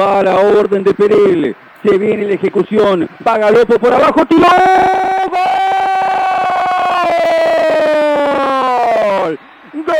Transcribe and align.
Va 0.00 0.22
la 0.22 0.36
orden 0.36 0.82
de 0.82 0.92
Perel. 0.92 1.54
Se 1.82 1.98
viene 1.98 2.24
la 2.26 2.34
ejecución. 2.34 3.08
Va 3.26 3.38
Galopo 3.38 3.78
por 3.78 3.92
abajo. 3.92 4.26
¡Tiró! 4.26 4.46
¡Gol! 9.22 9.38
¡Gol! 9.84 9.94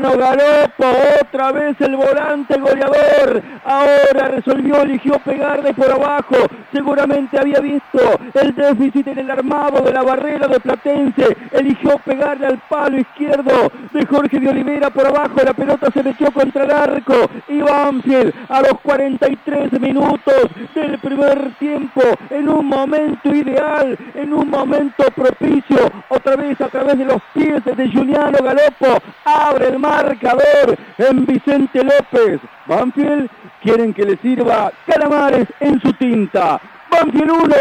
Juliano 0.00 0.16
Galopo, 0.16 0.84
otra 1.20 1.52
vez 1.52 1.80
el 1.80 1.94
volante 1.94 2.58
goleador. 2.58 3.42
Ahora 3.64 4.28
resolvió, 4.28 4.80
eligió 4.82 5.18
pegar 5.18 5.62
de 5.62 5.74
por 5.74 5.90
abajo. 5.90 6.36
Seguramente 6.72 7.38
había 7.38 7.60
visto 7.60 7.98
el 8.34 8.54
déficit 8.54 9.08
en 9.08 9.18
el 9.18 9.30
armado 9.30 9.82
de 9.82 9.92
la 9.92 10.02
barrera 10.02 10.48
de 10.48 10.58
Platense. 10.58 11.36
Eligió 11.52 11.98
pegarle 11.98 12.46
al 12.46 12.58
palo 12.68 12.98
izquierdo 12.98 13.70
de 13.92 14.06
Jorge 14.06 14.40
de 14.40 14.48
Olivera 14.48 14.90
por 14.90 15.06
abajo. 15.06 15.36
La 15.44 15.52
pelota 15.52 15.90
se 15.92 16.02
metió 16.02 16.32
contra 16.32 16.64
el 16.64 16.70
arco. 16.70 17.14
Y 17.48 17.60
Banfield 17.60 18.32
a 18.48 18.60
los 18.62 18.80
43 18.82 19.78
minutos 19.80 20.34
del 20.74 20.98
primer 20.98 21.52
tiempo. 21.58 22.00
En 22.30 22.48
un 22.48 22.66
momento 22.66 23.34
ideal, 23.34 23.98
en 24.14 24.32
un 24.32 24.48
momento 24.48 25.04
propicio. 25.14 25.90
Otra 26.08 26.36
vez 26.36 26.58
a 26.60 26.68
través 26.68 26.96
de 26.96 27.04
los 27.04 27.20
pies 27.34 27.62
de 27.64 27.92
Juliano 27.92 28.38
Galopo 28.42 29.02
abre 29.24 29.68
el 29.68 29.78
marcador 29.90 30.76
en 30.98 31.26
Vicente 31.26 31.82
López. 31.82 32.40
Banfield 32.66 33.28
quieren 33.60 33.92
que 33.92 34.04
le 34.04 34.16
sirva 34.18 34.72
calamares 34.86 35.48
en 35.58 35.80
su 35.80 35.92
tinta. 35.94 36.60
Banfield 36.90 37.30
1, 37.30 37.54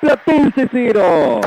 Platense 0.00 0.68
0. 0.72 1.40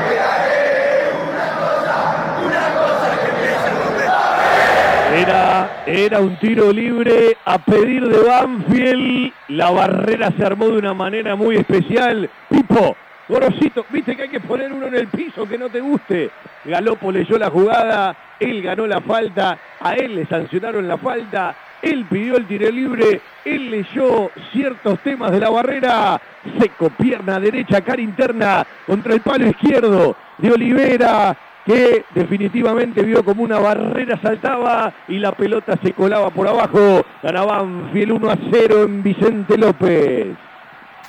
Era, 5.14 5.82
era 5.86 6.20
un 6.20 6.36
tiro 6.36 6.72
libre 6.72 7.36
a 7.44 7.58
pedir 7.58 8.06
de 8.06 8.22
Banfield. 8.22 9.32
La 9.48 9.70
barrera 9.70 10.30
se 10.36 10.44
armó 10.44 10.68
de 10.68 10.78
una 10.78 10.94
manera 10.94 11.34
muy 11.34 11.56
especial. 11.56 12.30
Pipo, 12.48 12.96
Gorosito, 13.28 13.84
viste 13.90 14.16
que 14.16 14.22
hay 14.22 14.28
que 14.30 14.40
poner 14.40 14.72
uno 14.72 14.86
en 14.86 14.94
el 14.94 15.08
piso 15.08 15.46
que 15.46 15.58
no 15.58 15.68
te 15.68 15.80
guste. 15.80 16.30
Galopo 16.64 17.12
leyó 17.12 17.36
la 17.38 17.50
jugada, 17.50 18.16
él 18.40 18.62
ganó 18.62 18.86
la 18.86 19.02
falta, 19.02 19.58
a 19.80 19.94
él 19.94 20.16
le 20.16 20.26
sancionaron 20.26 20.86
la 20.86 20.98
falta, 20.98 21.54
él 21.82 22.06
pidió 22.08 22.36
el 22.36 22.46
tiro 22.46 22.70
libre, 22.70 23.20
él 23.44 23.70
leyó 23.70 24.30
ciertos 24.52 24.98
temas 25.00 25.32
de 25.32 25.40
la 25.40 25.50
barrera, 25.50 26.20
seco, 26.58 26.90
pierna 26.90 27.38
derecha, 27.38 27.80
cara 27.80 28.02
interna 28.02 28.66
contra 28.86 29.14
el 29.14 29.20
palo 29.20 29.46
izquierdo 29.46 30.16
de 30.38 30.50
Olivera, 30.50 31.36
que 31.64 32.04
definitivamente 32.14 33.02
vio 33.02 33.24
como 33.24 33.42
una 33.42 33.58
barrera 33.58 34.18
saltaba 34.20 34.92
y 35.06 35.18
la 35.18 35.32
pelota 35.32 35.78
se 35.82 35.92
colaba 35.92 36.30
por 36.30 36.48
abajo. 36.48 37.04
Ganaban 37.22 37.90
fiel 37.92 38.12
1 38.12 38.30
a 38.30 38.38
0 38.50 38.82
en 38.84 39.02
Vicente 39.02 39.58
López. 39.58 40.28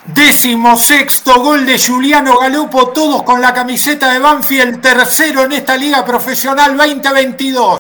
Décimo 0.06 0.76
sexto 0.76 1.42
gol 1.42 1.66
de 1.66 1.78
Juliano 1.78 2.40
Galopo, 2.40 2.90
todos 2.90 3.24
con 3.24 3.42
la 3.42 3.54
camiseta 3.54 4.12
de 4.12 4.20
Banfield, 4.20 4.82
tercero 4.82 5.44
en 5.44 5.52
esta 5.52 5.78
liga 5.78 6.04
profesional 6.06 6.76
2022. 6.76 7.78